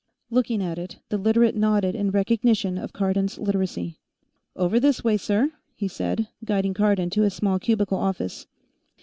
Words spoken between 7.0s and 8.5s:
to his small cubicle office.